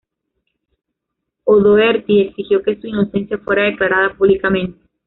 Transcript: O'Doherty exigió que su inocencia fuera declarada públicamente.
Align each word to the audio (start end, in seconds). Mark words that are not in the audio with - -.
O'Doherty 1.43 2.19
exigió 2.21 2.63
que 2.63 2.81
su 2.81 2.87
inocencia 2.87 3.37
fuera 3.37 3.65
declarada 3.65 4.15
públicamente. 4.15 4.81